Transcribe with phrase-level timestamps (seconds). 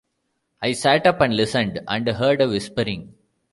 [0.63, 3.13] I sat up and listened and heard a whispering.